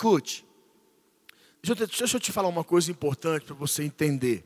[0.00, 0.46] Escute.
[1.62, 4.42] Deixa eu, te, deixa eu te falar uma coisa importante para você entender.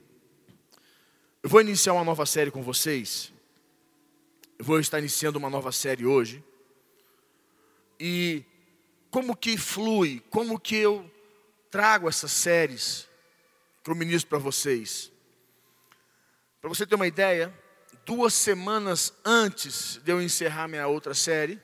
[1.41, 3.33] Eu vou iniciar uma nova série com vocês.
[4.59, 6.43] Eu vou estar iniciando uma nova série hoje.
[8.01, 8.43] E
[9.13, 11.09] como que flui, como que eu
[11.71, 13.09] trago essas séries
[13.85, 15.13] que eu ministro para vocês.
[16.61, 17.57] Para você ter uma ideia,
[18.05, 21.63] duas semanas antes de eu encerrar minha outra série,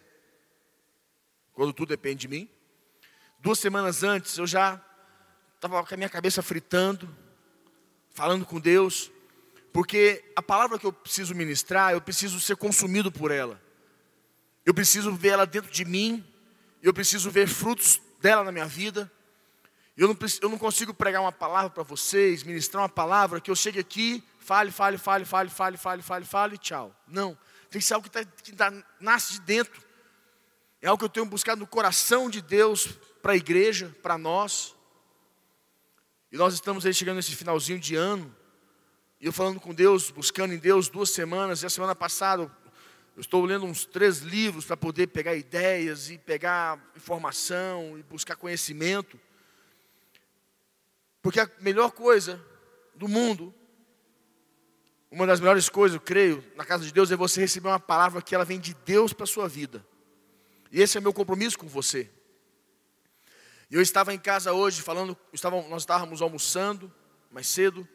[1.53, 2.49] quando tudo depende de mim,
[3.41, 4.81] duas semanas antes eu já
[5.57, 7.09] estava com a minha cabeça fritando,
[8.11, 9.11] falando com Deus,
[9.73, 13.61] porque a palavra que eu preciso ministrar, eu preciso ser consumido por ela,
[14.65, 16.25] eu preciso ver ela dentro de mim,
[16.83, 19.11] eu preciso ver frutos dela na minha vida.
[19.97, 23.57] Eu não, eu não consigo pregar uma palavra para vocês, ministrar uma palavra que eu
[23.57, 26.95] chegue aqui, fale, fale, fale, fale, fale, fale, fale, fale, tchau.
[27.07, 27.37] Não.
[27.69, 29.83] Tem que ser algo que, tá, que tá, nasce de dentro.
[30.81, 34.75] É algo que eu tenho buscado no coração de Deus para a igreja, para nós.
[36.33, 38.35] E nós estamos aí chegando nesse finalzinho de ano.
[39.21, 41.63] E eu falando com Deus, buscando em Deus duas semanas.
[41.63, 42.51] E a semana passada
[43.17, 48.37] eu estou lendo uns três livros para poder pegar ideias e pegar informação e buscar
[48.37, 49.21] conhecimento.
[51.21, 52.43] Porque a melhor coisa
[52.95, 53.55] do mundo,
[55.11, 58.23] uma das melhores coisas, eu creio, na casa de Deus, é você receber uma palavra
[58.23, 59.85] que ela vem de Deus para a sua vida.
[60.73, 62.09] E esse é meu compromisso com você.
[63.71, 66.93] Eu estava em casa hoje falando, estava, nós estávamos almoçando
[67.31, 67.87] mais cedo.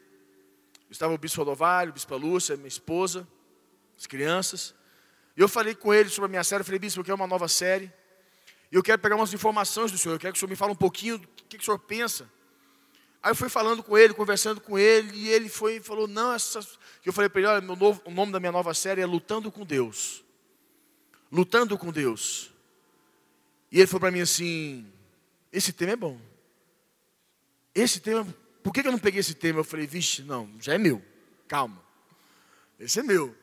[0.88, 3.28] Estava o Bispo Rodovalho, o Bispo Lúcia, minha esposa,
[3.98, 4.74] as crianças.
[5.36, 6.62] E eu falei com ele sobre a minha série.
[6.62, 7.92] Eu falei, Bispo, eu quero uma nova série.
[8.72, 10.14] E eu quero pegar umas informações do Senhor.
[10.14, 12.30] Eu quero que o Senhor me fale um pouquinho do que, que o Senhor pensa.
[13.22, 15.14] Aí eu fui falando com ele, conversando com ele.
[15.14, 16.66] E ele foi falou, não, essa...
[17.04, 19.52] Eu falei para ele, olha, meu novo, o nome da minha nova série é Lutando
[19.52, 20.24] com Deus.
[21.30, 22.50] Lutando com Deus.
[23.70, 24.90] E ele falou para mim assim,
[25.56, 26.20] esse tema é bom.
[27.74, 28.26] Esse tema,
[28.62, 29.60] por que eu não peguei esse tema?
[29.60, 31.02] Eu falei, vixe, não, já é meu.
[31.48, 31.82] Calma.
[32.78, 33.34] Esse é meu.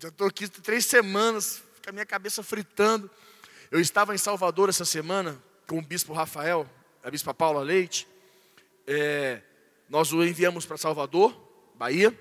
[0.00, 3.10] Já estou aqui três semanas, com a minha cabeça fritando.
[3.70, 6.66] Eu estava em Salvador essa semana com o bispo Rafael,
[7.02, 8.08] a bispa Paula Leite.
[8.86, 9.42] É,
[9.86, 11.38] nós o enviamos para Salvador,
[11.74, 12.18] Bahia.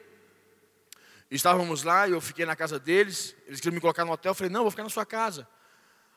[1.31, 3.37] Estávamos lá e eu fiquei na casa deles.
[3.47, 4.31] Eles queriam me colocar no hotel.
[4.31, 5.47] Eu falei, não, vou ficar na sua casa.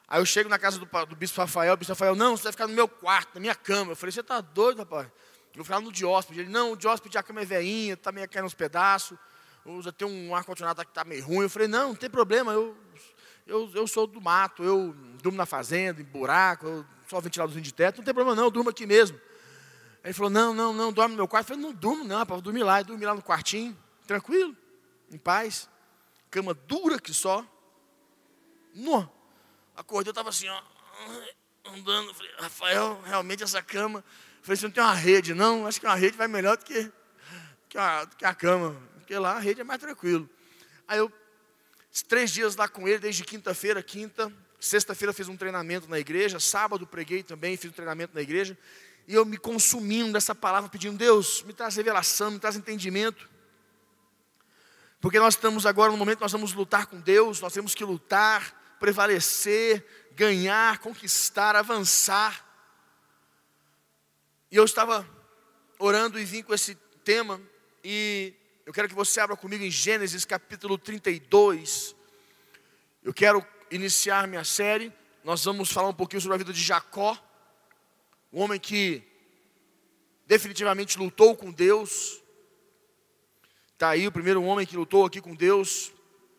[0.08, 2.52] Aí eu chego na casa do, do bispo Rafael, o bispo Rafael, não, você vai
[2.52, 3.92] ficar no meu quarto, na minha cama.
[3.92, 5.06] Eu falei, você está doido, rapaz?
[5.06, 6.40] Eu vou ficar no de hóspede.
[6.40, 9.18] Ele, não, o de hóspede a cama é veinha, está meio caindo uns pedaços,
[9.64, 11.44] usa, tem um ar-condicionado que está meio ruim.
[11.44, 12.76] Eu falei, não, não tem problema, eu,
[13.46, 17.74] eu, eu sou do mato, eu durmo na fazenda, em buraco, eu sou ventiladorzinho de
[17.74, 19.20] teto, não tem problema não, eu durmo aqui mesmo.
[20.04, 21.50] Ele falou, não, não, não, dorme no meu quarto.
[21.50, 22.80] Eu falei, não durmo não, rapaz, vou dormir lá.
[22.80, 24.56] Eu dormi lá no quartinho, tranquilo,
[25.10, 25.68] em paz.
[26.30, 27.44] Cama dura que só.
[28.72, 29.15] Não.
[29.76, 30.62] Acordei, eu estava assim, ó,
[31.66, 32.14] andando.
[32.14, 34.02] Falei, Rafael, realmente essa cama.
[34.42, 35.66] Falei, você não tem uma rede, não?
[35.66, 36.90] Acho que uma rede vai melhor do que,
[37.68, 38.80] que, a, do que a cama.
[38.96, 40.28] Porque lá a rede é mais tranquilo.
[40.88, 41.12] Aí eu,
[42.08, 44.32] três dias lá com ele, desde quinta-feira, quinta.
[44.58, 46.40] Sexta-feira fiz um treinamento na igreja.
[46.40, 48.56] Sábado preguei também, fiz um treinamento na igreja.
[49.06, 53.28] E eu me consumindo dessa palavra, pedindo, Deus, me traz revelação, me traz entendimento.
[55.00, 58.55] Porque nós estamos agora no momento, nós vamos lutar com Deus, nós temos que lutar
[58.78, 62.44] prevalecer, ganhar, conquistar, avançar.
[64.50, 65.06] E eu estava
[65.78, 67.40] orando e vim com esse tema,
[67.84, 68.34] e
[68.64, 71.94] eu quero que você abra comigo em Gênesis capítulo 32.
[73.02, 74.92] Eu quero iniciar minha série.
[75.22, 77.16] Nós vamos falar um pouquinho sobre a vida de Jacó,
[78.32, 79.02] um homem que
[80.26, 82.20] definitivamente lutou com Deus.
[83.72, 85.92] Está aí o primeiro homem que lutou aqui com Deus,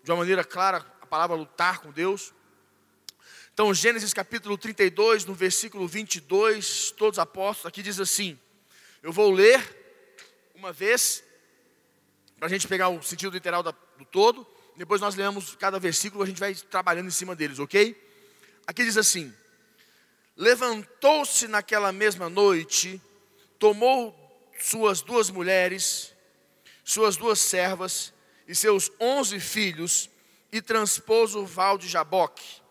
[0.04, 2.34] de uma maneira clara, a palavra lutar com Deus.
[3.54, 8.38] Então, Gênesis capítulo 32, no versículo 22, todos os apóstolos, aqui diz assim:
[9.02, 9.64] Eu vou ler
[10.54, 11.24] uma vez,
[12.38, 13.74] para a gente pegar o sentido literal do
[14.12, 17.96] todo, depois nós lemos cada versículo, a gente vai trabalhando em cima deles, ok?
[18.68, 19.34] Aqui diz assim:
[20.36, 23.02] Levantou-se naquela mesma noite,
[23.58, 24.14] tomou
[24.60, 26.14] suas duas mulheres,
[26.84, 28.14] suas duas servas
[28.48, 30.10] e seus onze filhos,
[30.52, 32.62] e transpôs o val de Jaboque.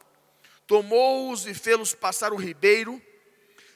[0.66, 3.00] Tomou-os e fê-los passar o ribeiro,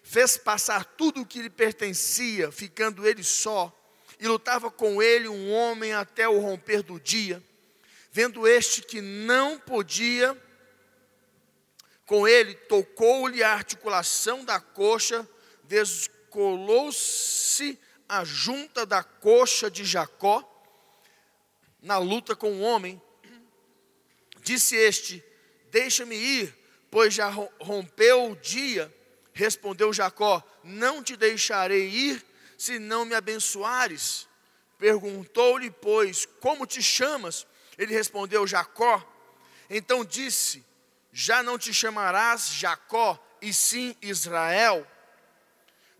[0.02, 3.72] fez passar tudo o que lhe pertencia, ficando ele só,
[4.18, 7.42] e lutava com ele um homem até o romper do dia.
[8.10, 10.36] Vendo este que não podia
[12.04, 15.28] com ele, tocou-lhe a articulação da coxa,
[15.62, 16.90] descolou-se
[18.08, 20.44] a junta da coxa de Jacó
[21.80, 23.00] na luta com o homem,
[24.50, 25.24] Disse este:
[25.70, 26.52] Deixa-me ir,
[26.90, 27.28] pois já
[27.60, 28.92] rompeu o dia.
[29.32, 32.26] Respondeu Jacó: Não te deixarei ir
[32.58, 34.26] se não me abençoares.
[34.76, 37.46] Perguntou-lhe, pois, como te chamas?
[37.78, 39.00] Ele respondeu: Jacó.
[39.70, 40.64] Então disse:
[41.12, 44.84] Já não te chamarás Jacó, e sim Israel,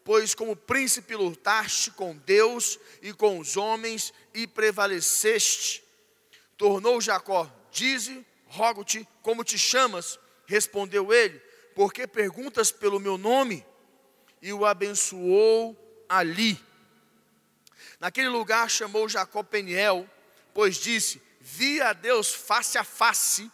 [0.03, 5.85] pois como príncipe lutaste com Deus e com os homens e prevaleceste.
[6.57, 10.19] Tornou Jacó: Dize, rogo-te, como te chamas?
[10.47, 11.39] Respondeu ele:
[11.75, 13.65] Por que perguntas pelo meu nome?
[14.43, 15.77] E o abençoou
[16.09, 16.63] ali.
[17.99, 20.09] Naquele lugar chamou Jacó Peniel,
[20.53, 23.51] pois disse: Vi a Deus face a face,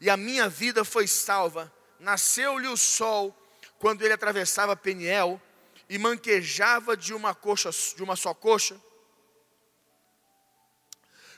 [0.00, 1.72] e a minha vida foi salva.
[2.00, 3.36] Nasceu-lhe o sol
[3.78, 5.40] quando ele atravessava Peniel
[5.88, 8.80] e manquejava de uma coxa, de uma só coxa.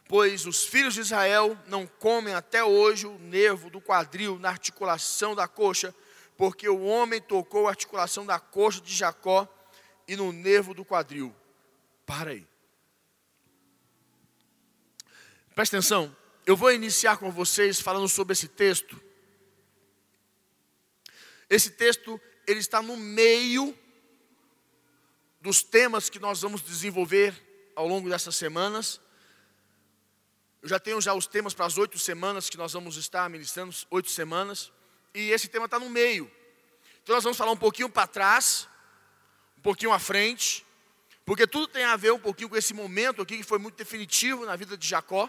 [0.06, 5.35] Pois os filhos de Israel não comem até hoje o nervo do quadril na articulação
[5.35, 5.95] da coxa,
[6.37, 9.49] porque o homem tocou a articulação da coxa de Jacó
[10.06, 11.35] e no nervo do quadril.
[12.05, 12.47] Para aí.
[15.55, 16.15] Presta atenção,
[16.45, 19.01] eu vou iniciar com vocês falando sobre esse texto.
[21.49, 23.77] Esse texto, ele está no meio
[25.41, 27.35] dos temas que nós vamos desenvolver
[27.77, 29.01] ao longo dessas semanas.
[30.65, 33.77] Eu já tenho já os temas para as oito semanas que nós vamos estar ministrando,
[33.91, 34.73] oito semanas,
[35.13, 36.25] e esse tema está no meio.
[37.03, 38.67] Então nós vamos falar um pouquinho para trás,
[39.59, 40.65] um pouquinho à frente,
[41.23, 44.47] porque tudo tem a ver um pouquinho com esse momento aqui que foi muito definitivo
[44.47, 45.29] na vida de Jacó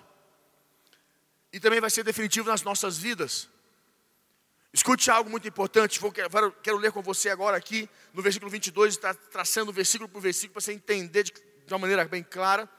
[1.51, 3.49] e também vai ser definitivo nas nossas vidas.
[4.71, 8.93] Escute algo muito importante, vou, quero, quero ler com você agora aqui no versículo 22,
[8.93, 12.69] está traçando versículo por versículo para você entender de, de uma maneira bem clara.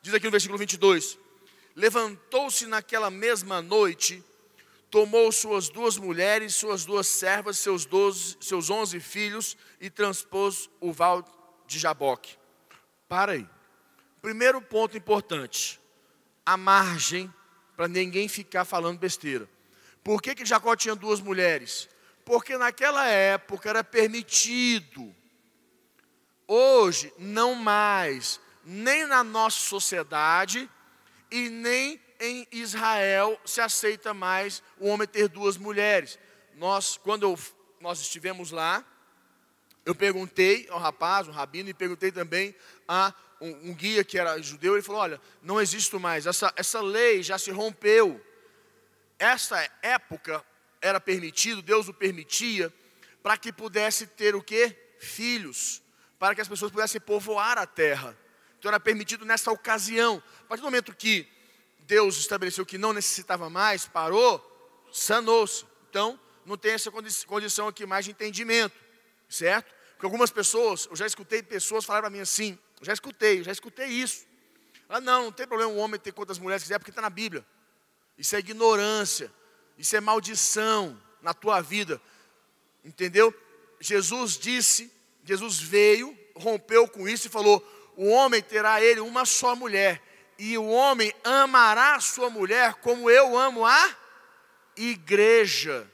[0.00, 1.23] Diz aqui no versículo 22:
[1.74, 4.22] Levantou-se naquela mesma noite,
[4.90, 10.92] tomou suas duas mulheres, suas duas servas, seus, doze, seus onze filhos e transpôs o
[10.92, 11.24] val
[11.66, 12.36] de Jaboque.
[13.08, 13.48] Para aí.
[14.22, 15.80] Primeiro ponto importante:
[16.46, 17.32] a margem
[17.76, 19.48] para ninguém ficar falando besteira.
[20.02, 21.88] Por que, que Jacó tinha duas mulheres?
[22.24, 25.14] Porque naquela época era permitido.
[26.46, 30.70] Hoje, não mais, nem na nossa sociedade
[31.34, 36.16] e nem em Israel se aceita mais o homem ter duas mulheres.
[36.54, 37.36] Nós, quando eu,
[37.80, 38.86] nós estivemos lá,
[39.84, 42.54] eu perguntei ao rapaz, um rabino, e perguntei também
[42.86, 46.80] a um, um, guia que era judeu, ele falou: olha, não existe mais, essa, essa
[46.80, 48.24] lei já se rompeu.
[49.18, 50.44] Essa época
[50.80, 52.72] era permitido, Deus o permitia,
[53.24, 54.72] para que pudesse ter o que?
[55.00, 55.82] Filhos,
[56.16, 58.16] para que as pessoas pudessem povoar a terra.
[58.64, 60.22] Então era permitido nessa ocasião.
[60.40, 61.28] A partir do momento que
[61.80, 64.40] Deus estabeleceu que não necessitava mais, parou,
[64.90, 65.66] sanou-se.
[65.90, 66.90] Então, não tem essa
[67.26, 68.74] condição aqui mais de entendimento,
[69.28, 69.70] certo?
[69.90, 73.88] Porque algumas pessoas, eu já escutei pessoas falar para mim assim, já escutei, já escutei
[73.88, 74.24] isso.
[74.88, 77.44] Ah, não, não tem problema um homem ter quantas mulheres quiser, porque está na Bíblia.
[78.16, 79.30] Isso é ignorância,
[79.76, 82.00] isso é maldição na tua vida.
[82.82, 83.34] Entendeu?
[83.78, 84.90] Jesus disse,
[85.22, 87.62] Jesus veio, rompeu com isso e falou:
[87.96, 90.02] o homem terá ele uma só mulher,
[90.38, 93.96] e o homem amará a sua mulher como eu amo a
[94.76, 95.88] igreja.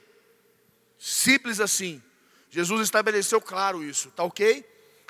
[0.97, 2.01] Simples assim.
[2.49, 4.65] Jesus estabeleceu claro isso, tá ok?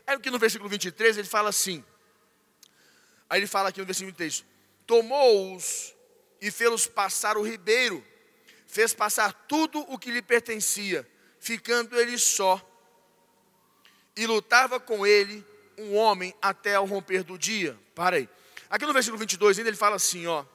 [0.05, 1.83] Aí que no versículo 23 ele fala assim.
[3.29, 4.45] Aí ele fala aqui no versículo 23:
[4.85, 5.95] Tomou-os
[6.39, 8.05] e fê-los passar o ribeiro,
[8.67, 11.07] fez passar tudo o que lhe pertencia,
[11.39, 12.61] ficando ele só.
[14.15, 15.45] E lutava com ele
[15.77, 17.77] um homem até ao romper do dia.
[17.95, 18.29] Para aí.
[18.69, 20.45] Aqui no versículo 22 ainda ele fala assim, ó.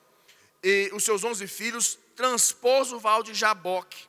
[0.62, 4.08] E os seus onze filhos transpôs o val de Jaboque,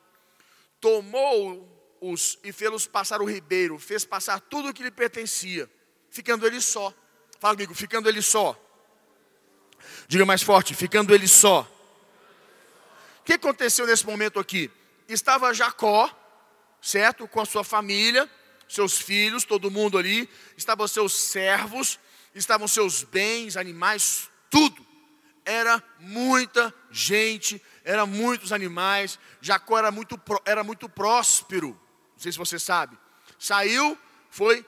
[0.80, 1.68] tomou
[2.00, 5.70] os e fê-los passar o ribeiro, fez passar tudo o que lhe pertencia,
[6.10, 6.92] ficando ele só.
[7.38, 8.58] Fala comigo, ficando ele só.
[10.08, 11.68] Diga mais forte, ficando ele só.
[13.20, 14.70] O que aconteceu nesse momento aqui?
[15.06, 16.10] Estava Jacó,
[16.80, 17.28] certo?
[17.28, 18.28] Com a sua família,
[18.68, 21.98] seus filhos, todo mundo ali, estavam seus servos,
[22.34, 24.86] estavam seus bens, animais, tudo.
[25.44, 29.18] Era muita gente, era muitos animais.
[29.40, 31.68] Jacó era muito, era muito próspero.
[31.68, 32.98] Não sei se você sabe.
[33.38, 33.96] Saiu,
[34.30, 34.64] foi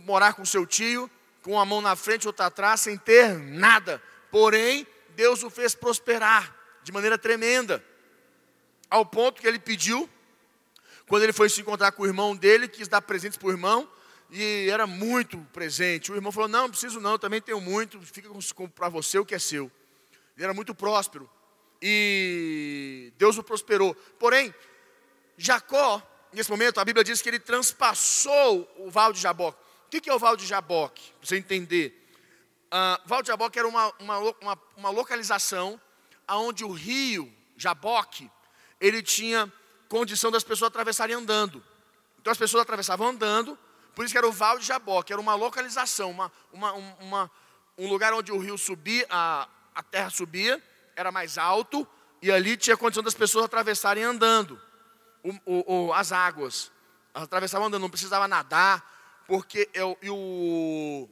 [0.00, 4.02] morar com seu tio, com uma mão na frente, outra atrás, sem ter nada.
[4.30, 7.84] Porém, Deus o fez prosperar de maneira tremenda.
[8.90, 10.08] Ao ponto que ele pediu,
[11.08, 13.88] quando ele foi se encontrar com o irmão dele, quis dar presentes para o irmão,
[14.30, 16.10] e era muito presente.
[16.10, 18.28] O irmão falou: Não, não preciso não, também tenho muito, fica
[18.74, 19.70] para você o que é seu.
[20.36, 21.28] Ele era muito próspero.
[21.80, 23.94] E Deus o prosperou.
[24.18, 24.54] Porém,
[25.36, 26.02] Jacó
[26.34, 29.58] nesse momento, a Bíblia diz que ele transpassou o val de Jaboque.
[29.86, 31.12] O que é o val de Jaboque?
[31.20, 32.04] Para você entender.
[32.66, 35.80] Uh, val de Jaboque era uma, uma, uma, uma localização
[36.28, 38.28] onde o rio Jaboque,
[38.80, 39.50] ele tinha
[39.94, 41.62] condição das pessoas atravessarem andando.
[42.20, 43.56] Então as pessoas atravessavam andando,
[43.94, 47.30] por isso que era o Val de Jaboque, era uma localização, uma, uma, uma,
[47.78, 50.60] um lugar onde o rio subia, a, a terra subia,
[50.96, 51.86] era mais alto,
[52.20, 54.60] e ali tinha condição das pessoas atravessarem andando
[55.22, 56.72] o, o, o, as águas.
[57.14, 61.08] Elas atravessavam andando, não precisava nadar, porque eu, o,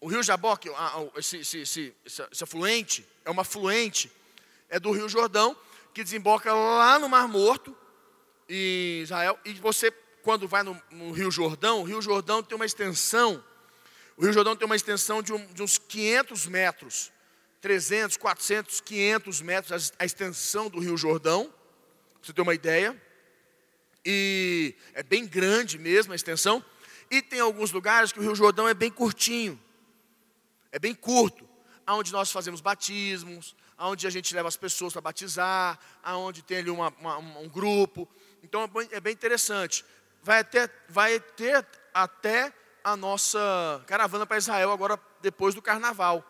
[0.00, 0.68] o rio Jaboque,
[1.14, 4.10] esse, esse, esse, esse afluente, é uma afluente,
[4.68, 5.56] é do rio Jordão,
[5.98, 7.76] que desemboca lá no Mar Morto,
[8.48, 9.90] em Israel, e você,
[10.22, 13.44] quando vai no, no Rio Jordão, o Rio Jordão tem uma extensão,
[14.16, 17.12] o Rio Jordão tem uma extensão de, um, de uns 500 metros,
[17.60, 21.52] 300, 400, 500 metros a extensão do Rio Jordão,
[22.22, 22.96] você ter uma ideia.
[24.04, 26.64] E é bem grande mesmo a extensão.
[27.10, 29.60] E tem alguns lugares que o Rio Jordão é bem curtinho,
[30.70, 31.44] é bem curto,
[31.84, 36.70] aonde nós fazemos batismos, aonde a gente leva as pessoas para batizar, aonde tem ali
[36.70, 38.08] uma, uma, um grupo.
[38.42, 39.84] Então é bem, é bem interessante.
[40.22, 46.24] Vai ter, vai ter até a nossa caravana para Israel agora depois do carnaval.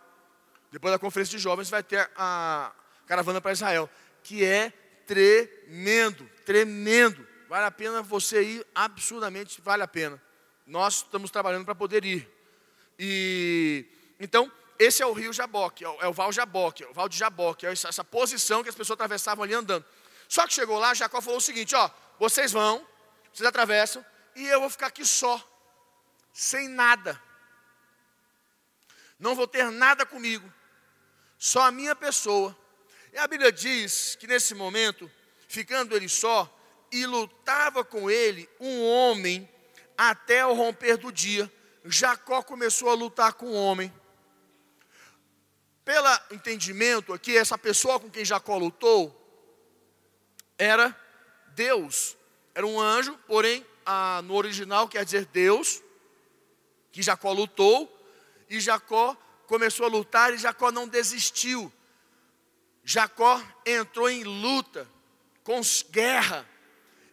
[0.70, 2.72] Depois da conferência de jovens vai ter a
[3.06, 3.88] caravana para Israel,
[4.22, 4.70] que é
[5.06, 7.26] tremendo, tremendo.
[7.48, 10.22] Vale a pena você ir, absurdamente vale a pena.
[10.66, 12.28] Nós estamos trabalhando para poder ir.
[12.98, 13.86] E
[14.20, 17.18] então, esse é o rio Jaboque, é, é o Val Jaboque, é o Val de
[17.18, 19.84] Jaboque, é essa, essa posição que as pessoas atravessavam ali andando.
[20.28, 22.86] Só que chegou lá, Jacó falou o seguinte: ó, vocês vão,
[23.32, 24.04] vocês atravessam,
[24.36, 25.42] e eu vou ficar aqui só,
[26.32, 27.20] sem nada.
[29.18, 30.52] Não vou ter nada comigo,
[31.36, 32.56] só a minha pessoa.
[33.12, 35.10] E a Bíblia diz que nesse momento,
[35.48, 36.54] ficando ele só,
[36.92, 39.48] e lutava com ele um homem
[39.96, 41.50] até o romper do dia.
[41.84, 43.92] Jacó começou a lutar com o homem.
[45.88, 49.10] Pelo entendimento aqui, essa pessoa com quem Jacó lutou
[50.58, 50.94] era
[51.54, 52.14] Deus.
[52.54, 55.82] Era um anjo, porém, a, no original quer dizer Deus,
[56.92, 57.90] que Jacó lutou,
[58.50, 59.16] e Jacó
[59.46, 61.72] começou a lutar e Jacó não desistiu.
[62.84, 64.86] Jacó entrou em luta,
[65.42, 65.58] com
[65.90, 66.46] guerra.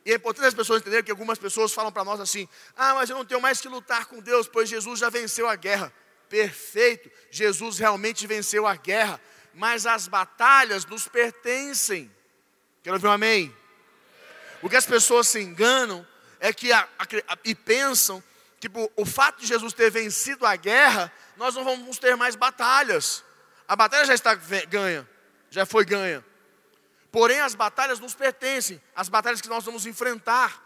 [0.03, 3.09] E é importante as pessoas entenderem que algumas pessoas falam para nós assim: ah, mas
[3.09, 5.93] eu não tenho mais que lutar com Deus, pois Jesus já venceu a guerra.
[6.35, 9.21] Perfeito, Jesus realmente venceu a guerra,
[9.53, 12.13] mas as batalhas nos pertencem.
[12.83, 13.55] Quero ouvir um amém?
[14.61, 16.05] O que as pessoas se enganam
[16.41, 18.21] é que a, a, e pensam
[18.59, 22.35] que tipo, o fato de Jesus ter vencido a guerra, nós não vamos ter mais
[22.35, 23.23] batalhas.
[23.65, 25.09] A batalha já está ganha,
[25.49, 26.21] já foi ganha.
[27.13, 30.61] Porém, as batalhas nos pertencem, as batalhas que nós vamos enfrentar,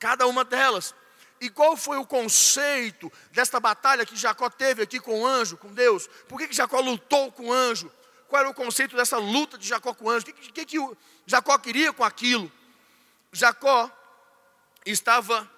[0.00, 0.94] cada uma delas.
[1.42, 5.74] E qual foi o conceito desta batalha que Jacó teve aqui com o anjo, com
[5.74, 6.06] Deus?
[6.28, 7.90] Por que, que Jacó lutou com o anjo?
[8.28, 10.24] Qual era o conceito dessa luta de Jacó com o anjo?
[10.24, 10.96] O que, que, que
[11.26, 12.50] Jacó queria com aquilo?
[13.32, 13.90] Jacó
[14.86, 15.50] estava,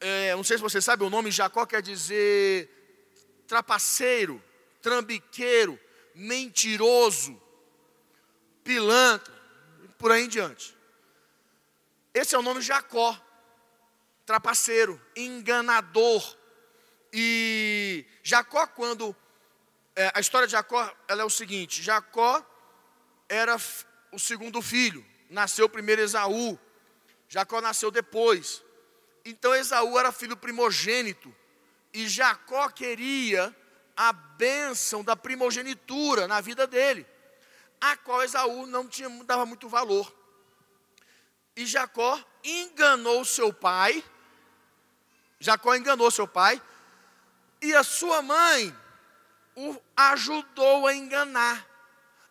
[0.00, 4.42] é, não sei se você sabe, o nome Jacó quer dizer trapaceiro,
[4.80, 5.78] trambiqueiro,
[6.14, 7.38] mentiroso,
[8.64, 9.34] pilantra,
[9.98, 10.74] por aí em diante.
[12.14, 13.14] Esse é o nome Jacó,
[14.30, 16.36] trapaceiro, enganador.
[17.12, 19.16] E Jacó, quando
[19.96, 22.40] é, a história de Jacó ela é o seguinte: Jacó
[23.28, 23.56] era
[24.12, 26.56] o segundo filho, nasceu primeiro Esaú,
[27.28, 28.62] Jacó nasceu depois.
[29.24, 31.34] Então Esaú era filho primogênito
[31.92, 33.54] e Jacó queria
[33.96, 37.04] a bênção da primogenitura na vida dele,
[37.80, 40.14] a qual Esaú não tinha, dava muito valor.
[41.56, 44.04] E Jacó enganou seu pai,
[45.40, 46.60] Jacó enganou seu pai,
[47.62, 48.76] e a sua mãe
[49.56, 51.66] o ajudou a enganar.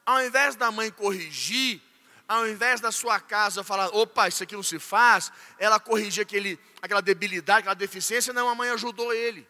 [0.05, 1.81] Ao invés da mãe corrigir,
[2.27, 6.59] ao invés da sua casa falar, opa, isso aqui não se faz, ela corrigir aquele,
[6.81, 9.47] aquela debilidade, aquela deficiência, não, a mãe ajudou ele.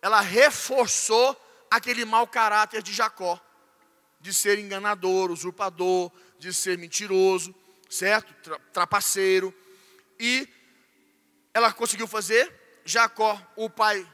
[0.00, 1.38] Ela reforçou
[1.70, 3.38] aquele mau caráter de Jacó,
[4.20, 7.54] de ser enganador, usurpador, de ser mentiroso,
[7.90, 8.34] certo?
[8.72, 9.54] Trapaceiro.
[10.18, 10.48] E
[11.52, 12.52] ela conseguiu fazer,
[12.88, 14.06] Jacó, o pai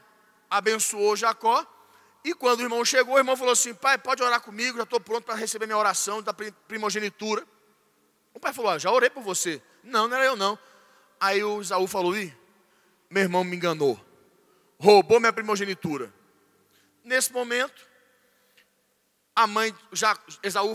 [0.49, 1.65] abençoou Jacó,
[2.25, 4.99] e quando o irmão chegou, o irmão falou assim: Pai, pode orar comigo, já estou
[4.99, 7.47] pronto para receber minha oração da primogenitura.
[8.33, 9.61] O pai falou: ah, Já orei por você.
[9.81, 10.59] Não, não era eu não.
[11.19, 12.35] Aí o Isaú falou: Ih,
[13.09, 13.97] meu irmão me enganou,
[14.77, 16.13] roubou minha primogenitura.
[17.01, 17.87] Nesse momento,
[19.33, 20.17] a mãe, já,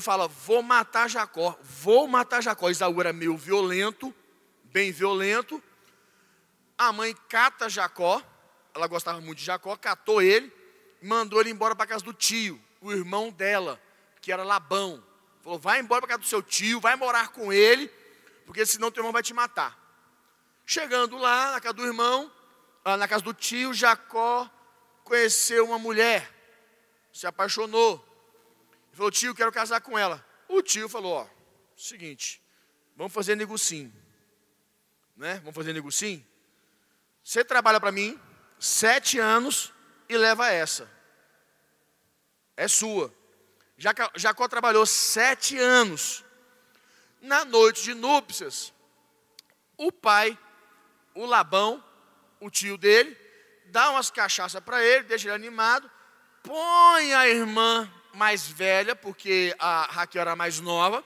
[0.00, 2.71] fala: Vou matar Jacó, vou matar Jacó.
[2.71, 4.14] Esaú era meio violento,
[4.64, 5.62] bem violento.
[6.81, 8.23] A mãe cata Jacó,
[8.75, 10.51] ela gostava muito de Jacó, catou ele,
[11.03, 13.79] mandou ele embora para casa do tio, o irmão dela,
[14.23, 15.05] que era Labão.
[15.43, 17.89] Falou: vai embora para casa do seu tio, vai morar com ele,
[18.47, 19.79] porque senão teu irmão vai te matar.
[20.65, 22.33] Chegando lá, na casa do irmão,
[22.83, 24.51] ah, na casa do tio, Jacó
[25.05, 26.35] conheceu uma mulher,
[27.13, 27.97] se apaixonou.
[28.89, 30.27] Ele falou: tio, quero casar com ela.
[30.49, 31.27] O tio falou: ó,
[31.77, 32.43] seguinte,
[32.97, 33.93] vamos fazer negocinho.
[35.15, 35.35] Né?
[35.41, 36.30] Vamos fazer negocinho?
[37.23, 38.19] Você trabalha para mim
[38.59, 39.73] sete anos
[40.09, 40.91] e leva essa.
[42.57, 43.12] É sua.
[44.15, 46.25] Jacó trabalhou sete anos.
[47.23, 48.73] Na noite de núpcias,
[49.77, 50.39] o pai,
[51.15, 51.83] o Labão,
[52.41, 53.17] o tio dele,
[53.67, 55.91] dá umas cachaças para ele, deixa ele animado,
[56.43, 61.05] põe a irmã mais velha, porque a Raquel era mais nova,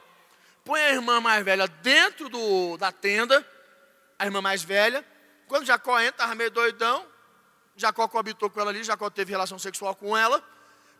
[0.64, 3.46] põe a irmã mais velha dentro do, da tenda,
[4.18, 5.04] a irmã mais velha.
[5.54, 7.06] Quando Jacó entra, estava meio doidão,
[7.76, 10.42] Jacó coabitou com ela ali, Jacó teve relação sexual com ela.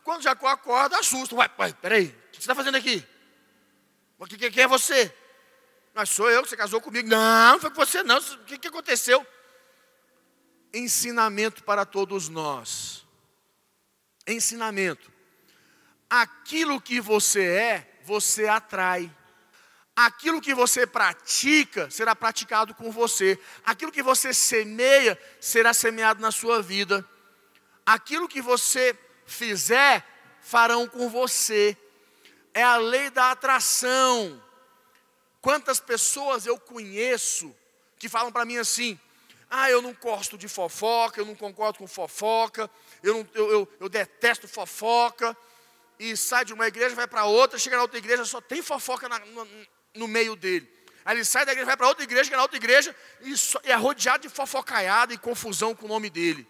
[0.05, 1.35] Quando Jacó acorda, assusta.
[1.35, 1.49] Ué,
[1.83, 3.05] peraí, o que você está fazendo aqui?
[4.53, 5.13] Quem é você?
[5.93, 7.09] Mas sou eu que você casou comigo.
[7.09, 8.17] Não, não foi com você não.
[8.17, 9.27] O que, que aconteceu?
[10.73, 13.05] Ensinamento para todos nós.
[14.25, 15.11] Ensinamento.
[16.09, 19.13] Aquilo que você é, você atrai.
[19.97, 23.39] Aquilo que você pratica será praticado com você.
[23.65, 27.09] Aquilo que você semeia será semeado na sua vida.
[27.87, 30.05] Aquilo que você fizer,
[30.41, 31.77] farão com você.
[32.53, 34.43] É a lei da atração.
[35.41, 37.55] Quantas pessoas eu conheço
[37.99, 38.99] que falam para mim assim:
[39.49, 42.69] ah, eu não gosto de fofoca, eu não concordo com fofoca,
[43.03, 45.37] eu, não, eu, eu, eu detesto fofoca,
[45.99, 49.09] e sai de uma igreja, vai para outra, chega na outra igreja, só tem fofoca
[49.09, 49.49] na, no,
[49.95, 50.69] no, meio dele.
[51.05, 53.35] Aí ele sai da igreja, vai para outra igreja, chega na outra igreja, e,
[53.65, 56.47] é rodeado de fofocaiada e confusão com o nome dele.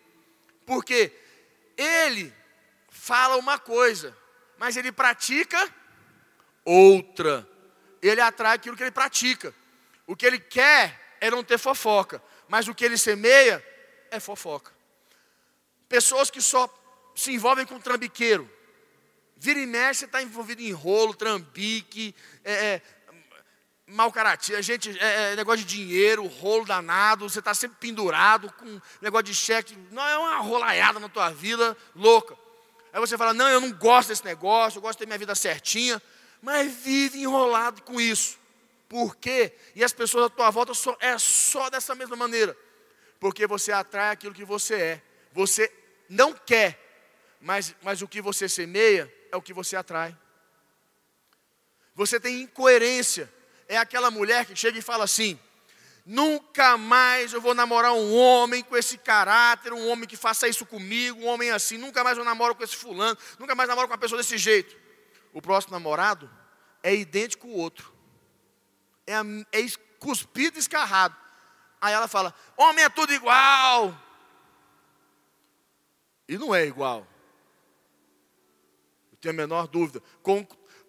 [0.65, 1.13] Porque
[1.77, 2.33] ele
[2.89, 4.17] fala uma coisa,
[4.57, 5.73] mas ele pratica
[6.65, 7.47] outra.
[8.01, 9.55] Ele atrai aquilo que ele pratica.
[10.07, 13.65] O que ele quer é não ter fofoca, mas o que ele semeia
[14.11, 14.73] é fofoca.
[15.89, 16.69] Pessoas que só
[17.15, 18.51] se envolvem com trambiqueiro.
[19.37, 22.15] Vira e mexe, está envolvido em rolo, trambique,
[22.45, 22.83] é, é,
[23.87, 28.81] mau caráter, gente, é, é, negócio de dinheiro, rolo danado, você está sempre pendurado com
[29.01, 32.37] negócio de cheque, não é uma rolaiada na tua vida louca.
[32.93, 35.35] Aí você fala: Não, eu não gosto desse negócio, eu gosto de ter minha vida
[35.35, 36.01] certinha.
[36.41, 38.39] Mas vive enrolado com isso.
[38.89, 39.53] Por quê?
[39.75, 42.57] E as pessoas à tua volta só, é só dessa mesma maneira.
[43.19, 45.03] Porque você atrai aquilo que você é.
[45.33, 45.73] Você
[46.09, 46.79] não quer,
[47.41, 50.17] mas, mas o que você semeia é o que você atrai.
[51.95, 53.33] Você tem incoerência.
[53.69, 55.39] É aquela mulher que chega e fala assim:
[56.05, 60.67] Nunca mais eu vou namorar um homem com esse caráter, um homem que faça isso
[60.67, 61.79] comigo, um homem assim.
[61.79, 64.77] Nunca mais eu namoro com esse fulano, nunca mais namoro com uma pessoa desse jeito.
[65.33, 66.31] O próximo namorado
[66.83, 67.91] é idêntico ao outro,
[69.07, 69.67] é, é
[69.99, 71.17] cuspido e escarrado.
[71.81, 73.99] Aí ela fala: Homem é tudo igual.
[76.29, 77.07] E não é igual.
[79.11, 80.03] Eu tenho a menor dúvida.
[80.23, 80.47] Com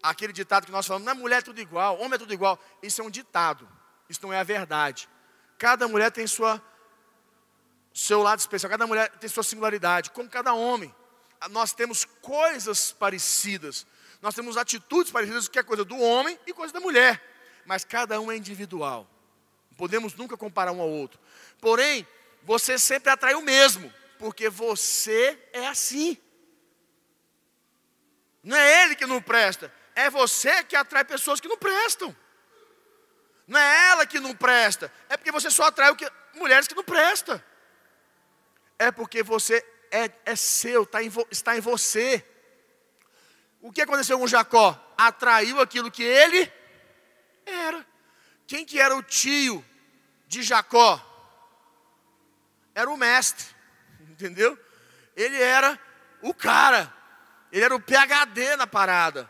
[0.09, 2.59] aquele ditado que nós falamos: Não é mulher é tudo igual, homem é tudo igual.
[2.81, 3.67] Isso é um ditado.
[4.07, 5.09] Isso não é a verdade.
[5.57, 6.61] Cada mulher tem sua
[7.93, 10.93] seu lado especial, cada mulher tem sua singularidade, como cada homem.
[11.49, 13.87] Nós temos coisas parecidas,
[14.21, 17.23] nós temos atitudes parecidas, que é coisa do homem e coisa da mulher,
[17.65, 19.09] mas cada um é individual.
[19.69, 21.19] Não podemos nunca comparar um ao outro.
[21.61, 22.05] Porém,
[22.43, 26.17] você sempre atrai o mesmo, porque você é assim.
[28.43, 32.15] Não é ele que não presta, é você que atrai pessoas que não prestam.
[33.47, 36.83] Não é ela que não presta, é porque você só atrai que, mulheres que não
[36.83, 37.41] prestam.
[38.77, 42.25] É porque você é, é seu, tá em, está em você.
[43.61, 44.79] O que aconteceu com Jacó?
[44.97, 46.51] Atraiu aquilo que ele
[47.45, 47.85] era.
[48.47, 49.63] Quem que era o tio
[50.27, 51.01] de Jacó?
[52.73, 53.45] Era o mestre,
[54.09, 54.59] entendeu?
[55.15, 55.79] Ele era
[56.21, 56.91] o cara,
[57.51, 59.29] ele era o PHD na parada.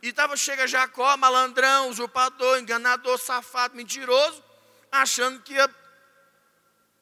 [0.00, 4.42] E tava, chega Jacó, malandrão, usurpador, enganador, safado, mentiroso,
[4.92, 5.68] achando que ia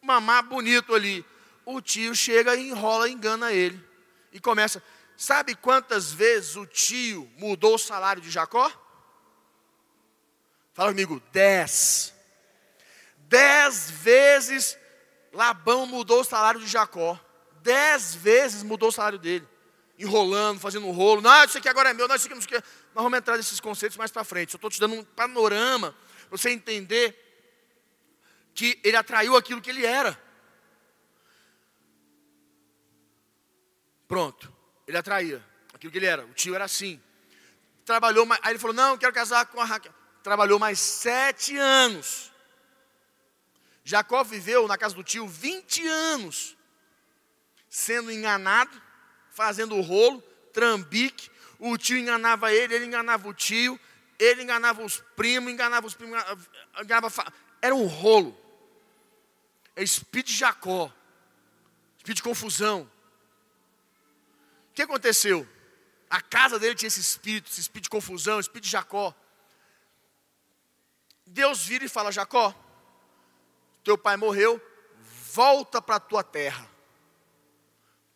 [0.01, 1.25] mamar bonito ali.
[1.65, 3.85] O tio chega e enrola, engana ele.
[4.33, 4.83] E começa.
[5.17, 8.71] Sabe quantas vezes o tio mudou o salário de Jacó?
[10.73, 12.15] Fala comigo, dez.
[13.19, 14.79] Dez vezes
[15.33, 17.19] Labão mudou o salário de Jacó.
[17.63, 19.47] Dez vezes mudou o salário dele
[19.99, 21.21] enrolando, fazendo um rolo.
[21.21, 22.69] Não, isso aqui agora é meu, não, isso aqui não sei o que.
[22.95, 24.55] Nós vamos entrar nesses conceitos mais para frente.
[24.55, 25.95] Eu estou te dando um panorama
[26.29, 27.23] para você entender
[28.55, 30.19] que ele atraiu aquilo que ele era.
[34.09, 34.53] Pronto,
[34.87, 36.25] ele atraía aquilo que ele era.
[36.25, 37.01] O tio era assim.
[37.85, 39.95] Trabalhou, aí ele falou: Não, quero casar com a Raquel.
[40.23, 42.33] Trabalhou mais sete anos.
[43.85, 46.57] Jacó viveu na casa do tio 20 anos,
[47.71, 48.83] sendo enganado,
[49.37, 50.23] fazendo rolo,
[50.53, 51.31] trambique.
[51.59, 53.79] O tio enganava ele, ele enganava o tio,
[54.19, 56.19] ele enganava os primos, enganava os primos,
[56.83, 57.33] enganava.
[57.61, 58.37] Era um rolo.
[59.75, 60.91] É espírito de Jacó,
[61.99, 62.91] espírito de confusão.
[64.71, 65.47] O que aconteceu?
[66.09, 69.15] A casa dele tinha esse espírito, esse espírito de confusão, espírito de Jacó.
[71.27, 72.55] Deus vira e fala: Jacó,
[73.85, 74.61] teu pai morreu,
[75.33, 76.76] volta para a tua terra.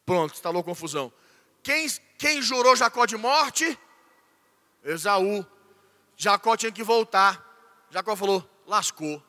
[0.05, 1.13] Pronto, instalou confusão.
[1.63, 3.79] Quem, quem jurou Jacó de morte?
[4.83, 5.47] Esaú.
[6.17, 7.45] Jacó tinha que voltar.
[7.91, 9.23] Jacó falou: lascou.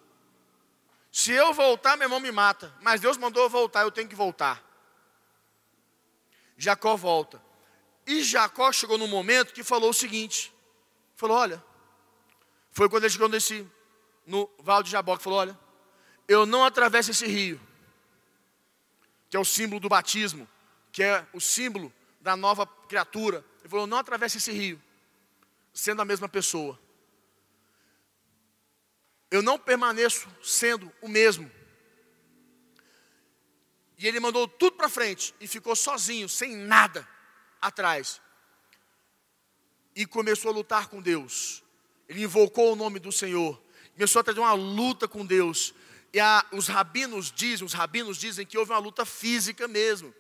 [1.12, 2.74] Se eu voltar, meu irmão me mata.
[2.82, 4.64] Mas Deus mandou eu voltar, eu tenho que voltar.
[6.58, 7.42] Jacó volta.
[8.06, 10.54] E Jacó chegou num momento que falou o seguinte:
[11.16, 11.64] falou, olha,
[12.72, 13.68] foi quando ele chegou nesse,
[14.26, 15.60] no Val de Jaboque, falou, olha,
[16.28, 17.60] eu não atravesso esse rio,
[19.30, 20.48] que é o símbolo do batismo,
[20.92, 23.44] que é o símbolo da nova criatura.
[23.60, 24.82] Ele falou, não atravesse esse rio,
[25.74, 26.80] sendo a mesma pessoa.
[29.30, 31.50] Eu não permaneço sendo o mesmo.
[33.98, 37.08] E ele mandou tudo para frente e ficou sozinho, sem nada
[37.62, 38.20] atrás.
[39.96, 41.64] E começou a lutar com Deus.
[42.10, 43.62] Ele invocou o nome do Senhor.
[43.94, 45.74] Começou a ter uma luta com Deus.
[46.12, 50.14] E a, os rabinos dizem, os rabinos dizem que houve uma luta física mesmo.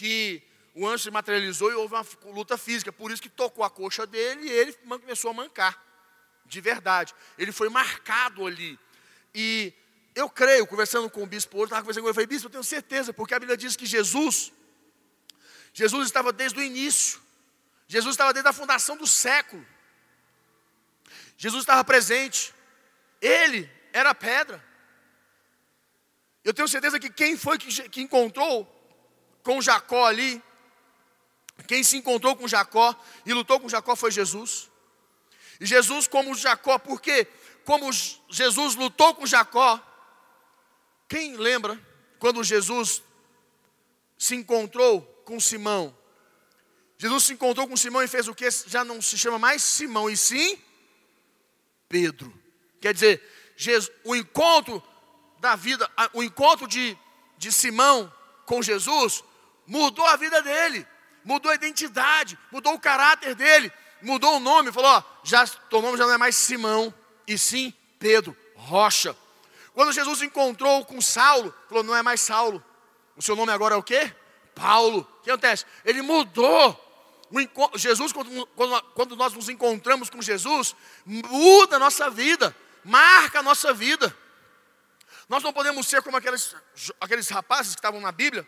[0.00, 0.42] Que
[0.74, 2.90] o anjo se materializou e houve uma luta física.
[2.90, 5.78] Por isso que tocou a coxa dele e ele começou a mancar.
[6.46, 7.14] De verdade.
[7.36, 8.78] Ele foi marcado ali.
[9.34, 9.74] E
[10.14, 12.50] eu creio, conversando com o bispo hoje, estava conversando com ele, eu falei, bispo, eu
[12.50, 14.50] tenho certeza, porque a Bíblia diz que Jesus
[15.74, 17.20] Jesus estava desde o início.
[17.86, 19.64] Jesus estava desde a fundação do século.
[21.36, 22.54] Jesus estava presente.
[23.20, 24.64] Ele era a pedra.
[26.42, 28.79] Eu tenho certeza que quem foi que, que encontrou
[29.42, 30.42] com Jacó ali,
[31.66, 34.70] quem se encontrou com Jacó e lutou com Jacó foi Jesus.
[35.60, 37.26] E Jesus, como Jacó, porque
[37.64, 37.90] como
[38.28, 39.80] Jesus lutou com Jacó,
[41.08, 41.78] quem lembra
[42.18, 43.02] quando Jesus
[44.16, 45.96] se encontrou com Simão.
[46.98, 48.48] Jesus se encontrou com Simão e fez o que?
[48.50, 50.58] Já não se chama mais Simão, e sim
[51.88, 52.32] Pedro.
[52.80, 53.22] Quer dizer,
[54.04, 54.82] o encontro
[55.38, 56.96] da vida, o encontro de,
[57.36, 58.12] de Simão
[58.46, 59.24] com Jesus
[59.70, 60.84] mudou a vida dele,
[61.24, 65.96] mudou a identidade, mudou o caráter dele, mudou o nome, falou: ó, já, teu nome
[65.96, 66.92] já não é mais Simão,
[67.26, 69.16] e sim Pedro, rocha.
[69.72, 72.62] Quando Jesus encontrou com Saulo, falou: não é mais Saulo,
[73.16, 74.12] o seu nome agora é o quê?
[74.56, 75.08] Paulo.
[75.20, 75.64] O que acontece?
[75.84, 76.88] Ele mudou.
[77.76, 78.46] Jesus, quando,
[78.92, 80.74] quando nós nos encontramos com Jesus,
[81.06, 82.54] muda a nossa vida,
[82.84, 84.12] marca a nossa vida.
[85.28, 86.56] Nós não podemos ser como aqueles,
[87.00, 88.44] aqueles rapazes que estavam na Bíblia,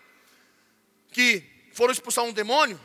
[1.12, 2.80] que foram expulsar um demônio,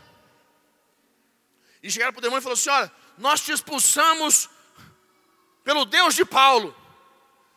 [1.81, 4.49] e chegaram para o demônio e falaram assim: Olha, nós te expulsamos
[5.63, 6.75] pelo Deus de Paulo,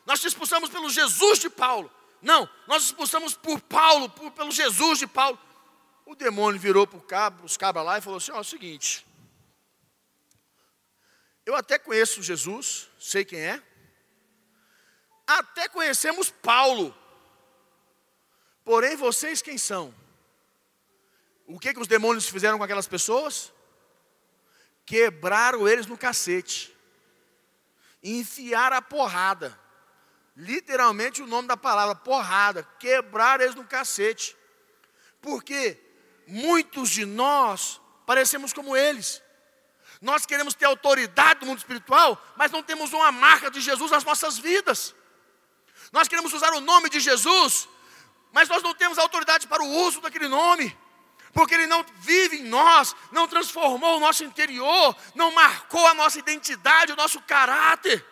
[0.07, 1.91] nós te expulsamos pelo Jesus de Paulo.
[2.23, 5.39] Não, nós expulsamos por Paulo, por, pelo Jesus de Paulo.
[6.05, 9.07] O demônio virou para cabra, os cabras lá e falou assim: ó, é o seguinte.
[11.47, 13.63] Eu até conheço Jesus, sei quem é.
[15.27, 16.95] Até conhecemos Paulo.
[18.65, 19.95] Porém, vocês quem são?
[21.55, 23.53] O que, que os demônios fizeram com aquelas pessoas?
[24.87, 26.77] Quebraram eles no cacete.
[28.03, 29.59] Enfiaram a porrada.
[30.37, 32.63] Literalmente o nome da palavra, porrada.
[32.79, 34.37] Quebraram eles no cacete.
[35.21, 35.79] Por quê?
[36.31, 39.23] muitos de nós parecemos como eles.
[40.01, 44.05] Nós queremos ter autoridade no mundo espiritual, mas não temos uma marca de Jesus nas
[44.05, 44.95] nossas vidas.
[45.93, 47.69] Nós queremos usar o nome de Jesus,
[48.33, 50.77] mas nós não temos autoridade para o uso daquele nome,
[51.33, 56.19] porque ele não vive em nós, não transformou o nosso interior, não marcou a nossa
[56.19, 58.05] identidade, o nosso caráter.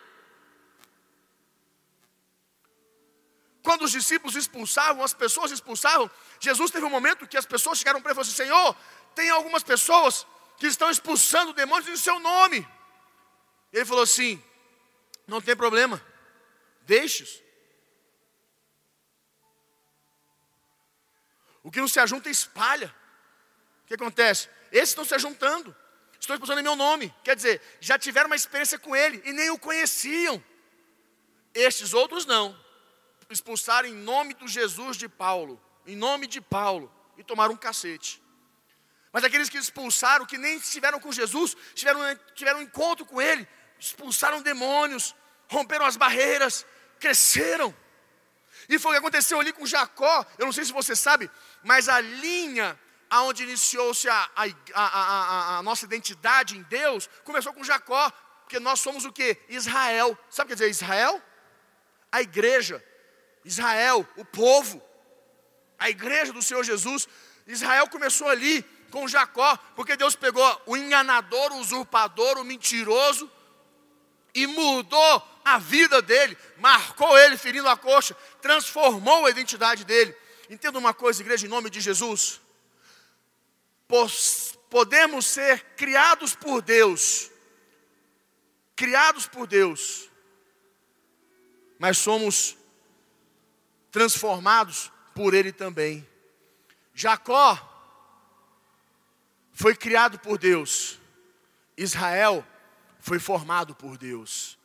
[3.61, 8.01] Quando os discípulos expulsavam, as pessoas expulsavam, Jesus teve um momento que as pessoas chegaram
[8.01, 8.75] para ele e falaram assim: Senhor,
[9.13, 10.25] tem algumas pessoas
[10.57, 12.67] que estão expulsando demônios em seu nome.
[13.73, 14.41] Ele falou assim:
[15.27, 16.01] Não tem problema,
[16.81, 17.43] deixe-os.
[21.61, 22.95] O que não se ajunta espalha.
[23.89, 24.47] Que acontece?
[24.71, 25.75] Esses estão se ajuntando,
[26.19, 27.13] estão expulsando em meu nome.
[27.23, 30.41] Quer dizer, já tiveram uma experiência com ele e nem o conheciam.
[31.53, 32.55] Estes outros não
[33.29, 38.21] expulsaram em nome do Jesus de Paulo, em nome de Paulo, e tomaram um cacete.
[39.11, 41.99] Mas aqueles que expulsaram, que nem estiveram com Jesus, tiveram,
[42.35, 43.47] tiveram um encontro com Ele,
[43.79, 45.15] expulsaram demônios,
[45.47, 46.65] romperam as barreiras,
[46.99, 47.75] cresceram.
[48.67, 50.25] E foi o que aconteceu ali com Jacó.
[50.37, 51.29] Eu não sei se você sabe,
[51.63, 57.63] mas a linha aonde iniciou-se a, a, a, a, nossa identidade em Deus começou com
[57.63, 59.37] Jacó, porque nós somos o que?
[59.49, 60.17] Israel.
[60.29, 61.21] Sabe o que quer dizer Israel?
[62.11, 62.83] A igreja.
[63.43, 64.81] Israel, o povo.
[65.77, 67.07] A igreja do Senhor Jesus.
[67.47, 73.29] Israel começou ali com Jacó, porque Deus pegou o enganador, o usurpador, o mentiroso
[74.33, 80.15] e mudou a vida dele, marcou ele ferindo a coxa, transformou a identidade dele.
[80.49, 82.41] Entenda uma coisa, igreja, em nome de Jesus.
[84.69, 87.31] Podemos ser criados por Deus,
[88.75, 90.09] criados por Deus,
[91.79, 92.55] mas somos
[93.91, 96.07] transformados por Ele também.
[96.93, 97.65] Jacó
[99.51, 100.99] foi criado por Deus,
[101.75, 102.45] Israel
[102.99, 104.59] foi formado por Deus.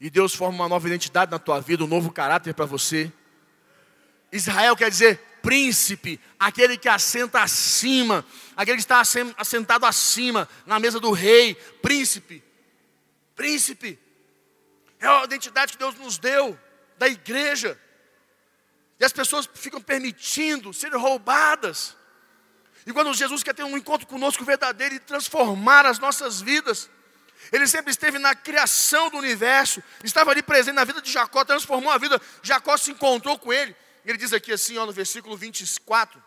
[0.00, 3.12] E Deus forma uma nova identidade na tua vida, um novo caráter para você.
[4.32, 8.24] Israel quer dizer príncipe, aquele que assenta acima,
[8.56, 9.02] aquele que está
[9.36, 12.42] assentado acima, na mesa do rei, príncipe.
[13.36, 13.98] Príncipe.
[14.98, 16.58] É a identidade que Deus nos deu,
[16.96, 17.78] da igreja.
[18.98, 21.94] E as pessoas ficam permitindo serem roubadas.
[22.86, 26.88] E quando Jesus quer ter um encontro conosco verdadeiro e transformar as nossas vidas,
[27.52, 31.92] ele sempre esteve na criação do universo, estava ali presente na vida de Jacó, transformou
[31.92, 32.18] a vida.
[32.42, 33.76] Jacó se encontrou com ele.
[34.04, 36.22] Ele diz aqui assim, ó, no versículo 24: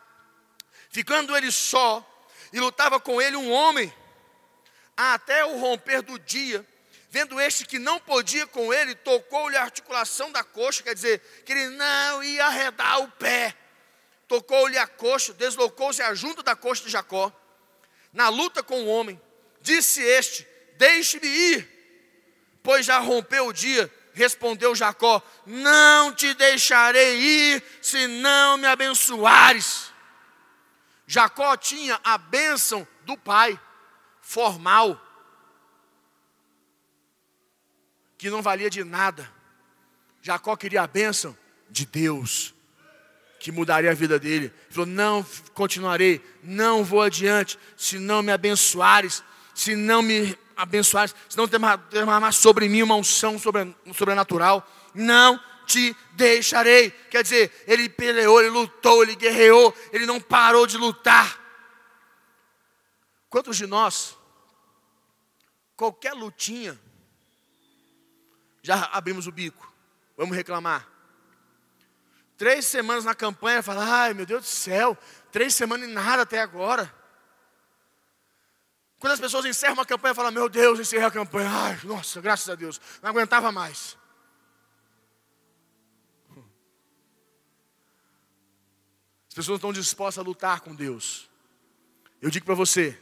[0.90, 2.06] Ficando ele só,
[2.52, 3.94] e lutava com ele um homem,
[4.96, 6.66] até o romper do dia,
[7.10, 11.52] vendo este que não podia com ele, tocou-lhe a articulação da coxa, quer dizer, que
[11.52, 13.56] ele não ia arredar o pé.
[14.28, 17.32] Tocou-lhe a coxa, deslocou-se a junta da coxa de Jacó.
[18.12, 19.22] Na luta com o homem,
[19.62, 23.92] disse este: Deixe-me ir, pois já rompeu o dia.
[24.18, 29.94] Respondeu Jacó: Não te deixarei ir, se não me abençoares.
[31.06, 33.58] Jacó tinha a bênção do pai,
[34.20, 35.00] formal,
[38.18, 39.32] que não valia de nada.
[40.20, 41.38] Jacó queria a bênção
[41.70, 42.56] de Deus,
[43.40, 44.46] que mudaria a vida dele.
[44.46, 51.08] Ele falou: Não continuarei, não vou adiante, se não me abençoares, se não me abençoar,
[51.08, 53.38] se não derramar sobre mim uma unção
[53.94, 56.90] sobrenatural, não te deixarei.
[56.90, 61.40] Quer dizer, ele peleou, ele lutou, ele guerreou, ele não parou de lutar.
[63.30, 64.18] Quantos de nós,
[65.76, 66.80] qualquer lutinha,
[68.64, 69.72] já abrimos o bico,
[70.18, 70.88] vamos reclamar.
[72.38, 74.98] Três semanas na campanha, fala, ai meu Deus do céu,
[75.32, 76.97] três semanas e nada até agora.
[79.00, 81.50] Quando as pessoas encerram uma campanha, falam: Meu Deus, encerrei a campanha.
[81.50, 83.96] Ai, nossa, graças a Deus, não aguentava mais.
[89.28, 91.30] As pessoas não estão dispostas a lutar com Deus.
[92.20, 93.00] Eu digo para você: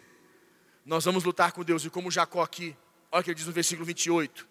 [0.85, 2.75] nós vamos lutar com Deus, e como Jacó aqui,
[3.09, 4.45] olha o que ele diz no versículo 28,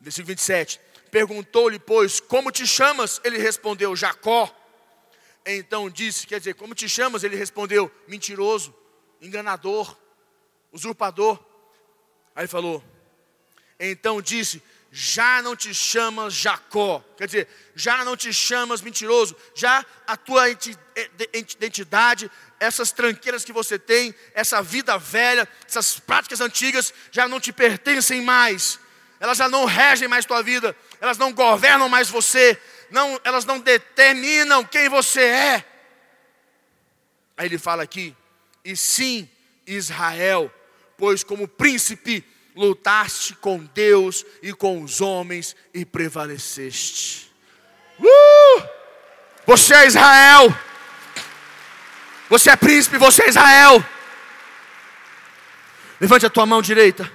[0.00, 0.80] versículo 27.
[1.10, 3.20] Perguntou-lhe, pois, como te chamas?
[3.22, 4.52] Ele respondeu, Jacó.
[5.46, 7.22] Então disse, quer dizer, como te chamas?
[7.22, 8.74] Ele respondeu, mentiroso
[9.24, 9.96] enganador,
[10.70, 11.38] usurpador.
[12.36, 12.84] Aí falou:
[13.80, 19.84] Então disse: Já não te chamas Jacó, quer dizer, já não te chamas mentiroso, já
[20.06, 27.26] a tua identidade, essas tranqueiras que você tem, essa vida velha, essas práticas antigas já
[27.26, 28.78] não te pertencem mais,
[29.18, 32.60] elas já não regem mais tua vida, elas não governam mais você,
[32.90, 35.64] não, elas não determinam quem você é.
[37.36, 38.14] Aí ele fala aqui,
[38.64, 39.28] e sim
[39.66, 40.52] Israel,
[40.96, 42.24] pois como príncipe
[42.56, 47.30] lutaste com Deus e com os homens e prevaleceste.
[47.98, 48.68] Uh!
[49.46, 50.56] Você é Israel.
[52.30, 53.84] Você é príncipe, você é Israel.
[56.00, 57.10] Levante a tua mão direita.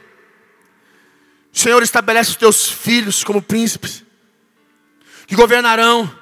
[1.52, 4.04] O Senhor estabelece os teus filhos como príncipes,
[5.26, 6.16] que governarão.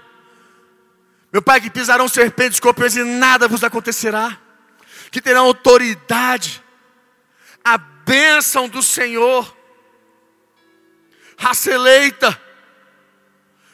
[1.34, 4.47] Meu Pai, que pisarão serpentes, escorpiões e nada vos acontecerá
[5.12, 6.64] que terão autoridade,
[7.64, 9.56] a bênção do Senhor,
[11.38, 12.42] raça eleita,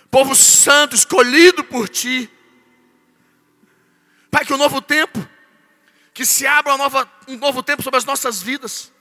[0.10, 2.30] povo santo, escolhido por ti.
[4.30, 5.28] Pai, que o um novo tempo,
[6.14, 8.92] que se abra um novo tempo sobre as nossas vidas,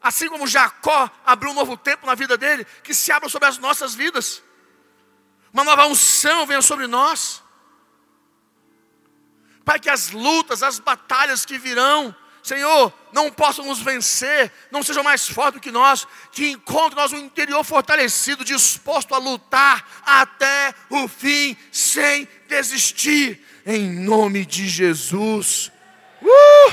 [0.00, 3.58] assim como Jacó abriu um novo tempo na vida dele, que se abra sobre as
[3.58, 4.42] nossas vidas.
[5.52, 7.42] uma nova unção venha sobre nós.
[9.66, 15.02] Pai, que as lutas, as batalhas que virão, Senhor, não possam nos vencer, não sejam
[15.02, 20.72] mais fortes do que nós, que encontre nós um interior fortalecido, disposto a lutar até
[20.88, 25.72] o fim, sem desistir, em nome de Jesus.
[26.22, 26.72] Uh!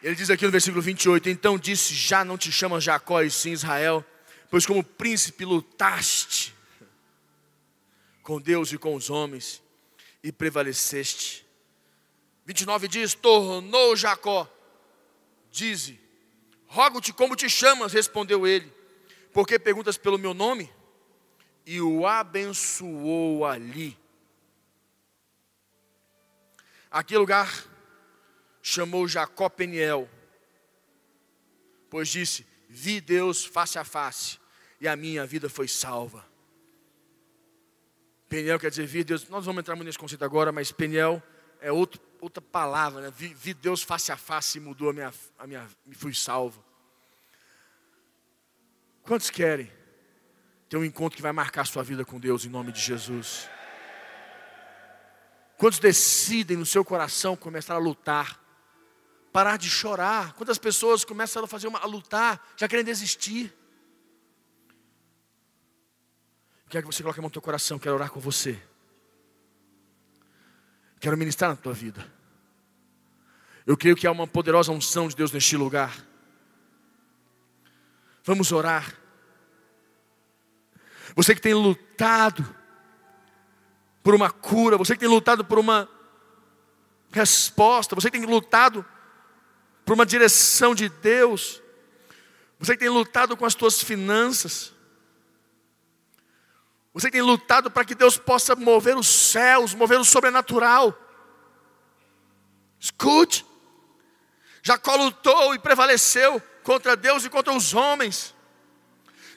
[0.00, 3.50] Ele diz aqui no versículo 28: Então disse: Já não te chamas Jacó e sim
[3.50, 4.06] Israel,
[4.50, 6.54] pois como príncipe lutaste
[8.22, 9.62] com Deus e com os homens
[10.22, 11.46] e prevaleceste.
[12.44, 14.50] 29 diz: Tornou Jacó,
[15.50, 16.00] dize:
[16.66, 18.72] Rogo-te como te chamas, respondeu ele,
[19.32, 20.72] porque perguntas pelo meu nome?
[21.64, 23.96] E o abençoou ali.
[26.90, 27.64] Aquele lugar
[28.62, 30.08] chamou Jacó Peniel,
[31.88, 34.38] pois disse: Vi Deus face a face,
[34.80, 36.24] e a minha vida foi salva.
[38.28, 41.22] Peniel quer dizer vi Deus, nós vamos entrar muito nesse conceito agora, mas Peniel
[41.60, 43.12] é outro, outra palavra, né?
[43.16, 46.64] vi, vi, Deus face a face e mudou a minha, a minha, fui salvo.
[49.02, 49.70] Quantos querem
[50.68, 53.48] ter um encontro que vai marcar a sua vida com Deus em nome de Jesus?
[55.56, 58.44] Quantos decidem no seu coração começar a lutar?
[59.36, 60.32] Parar de chorar.
[60.32, 63.54] Quantas pessoas começam a fazer uma, a lutar, já querem desistir.
[66.70, 68.58] Quero que você coloque a mão no teu coração, quero orar com você.
[70.98, 72.10] Quero ministrar na tua vida.
[73.66, 75.94] Eu creio que há uma poderosa unção de Deus neste lugar.
[78.24, 78.98] Vamos orar.
[81.14, 82.56] Você que tem lutado
[84.02, 85.86] por uma cura, você que tem lutado por uma
[87.12, 88.82] resposta, você que tem lutado
[89.86, 91.62] por uma direção de Deus.
[92.58, 94.72] Você que tem lutado com as suas finanças.
[96.92, 100.92] Você que tem lutado para que Deus possa mover os céus, mover o sobrenatural.
[102.80, 103.46] Escute.
[104.60, 108.34] Jacó lutou e prevaleceu contra Deus e contra os homens.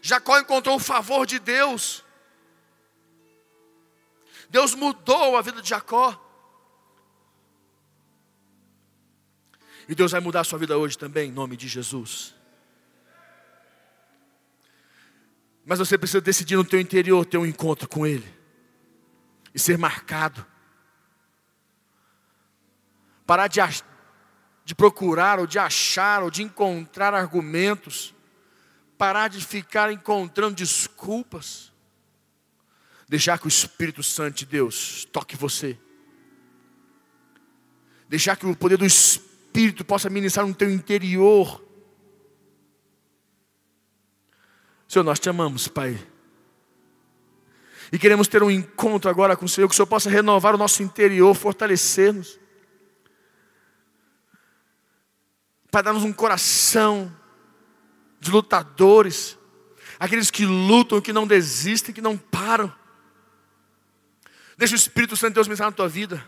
[0.02, 2.04] Jacó encontrou o favor de Deus.
[4.50, 6.20] Deus mudou a vida de Jacó.
[9.90, 12.36] E Deus vai mudar a sua vida hoje também, em nome de Jesus.
[15.66, 18.32] Mas você precisa decidir no teu interior ter um encontro com Ele.
[19.52, 20.46] E ser marcado.
[23.26, 23.60] Parar de,
[24.64, 28.14] de procurar, ou de achar, ou de encontrar argumentos.
[28.96, 31.74] Parar de ficar encontrando desculpas.
[33.08, 35.80] Deixar que o Espírito Santo de Deus toque você.
[38.08, 41.64] Deixar que o poder do Espírito Espírito possa ministrar no teu interior.
[44.88, 46.00] Senhor, nós te amamos, Pai.
[47.92, 50.58] E queremos ter um encontro agora com o Senhor, que o Senhor possa renovar o
[50.58, 52.40] nosso interior, fortalecer-nos.
[55.72, 57.12] Para dar-nos um coração
[58.20, 59.36] de lutadores,
[60.00, 62.72] aqueles que lutam, que não desistem, que não param.
[64.56, 66.24] Deixa o Espírito Santo de Deus ministrar na tua vida.